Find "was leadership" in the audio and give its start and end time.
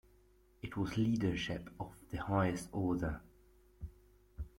0.77-1.69